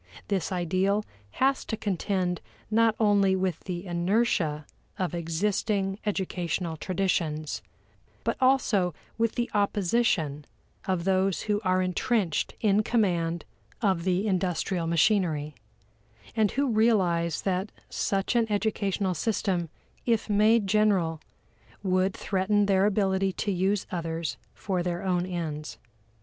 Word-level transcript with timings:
This 0.29 0.51
ideal 0.51 1.05
has 1.33 1.63
to 1.65 1.77
contend 1.77 2.41
not 2.71 2.95
only 2.99 3.35
with 3.35 3.59
the 3.65 3.85
inertia 3.85 4.65
of 4.97 5.13
existing 5.13 5.99
educational 6.07 6.75
traditions, 6.75 7.61
but 8.23 8.35
also 8.41 8.95
with 9.19 9.35
the 9.35 9.47
opposition 9.53 10.45
of 10.87 11.03
those 11.03 11.41
who 11.41 11.61
are 11.63 11.83
entrenched 11.83 12.55
in 12.61 12.81
command 12.81 13.45
of 13.79 14.03
the 14.03 14.25
industrial 14.25 14.87
machinery, 14.87 15.53
and 16.35 16.49
who 16.53 16.71
realize 16.71 17.43
that 17.43 17.71
such 17.87 18.35
an 18.35 18.51
educational 18.51 19.13
system 19.13 19.69
if 20.07 20.27
made 20.27 20.65
general 20.65 21.21
would 21.83 22.15
threaten 22.15 22.65
their 22.65 22.87
ability 22.87 23.31
to 23.33 23.51
use 23.51 23.85
others 23.91 24.37
for 24.55 24.81
their 24.81 25.03
own 25.03 25.27
ends. 25.27 25.77